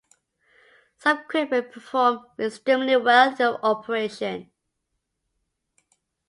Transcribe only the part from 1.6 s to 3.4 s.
performed extremely well in